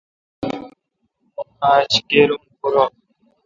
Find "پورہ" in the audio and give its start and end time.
2.59-2.83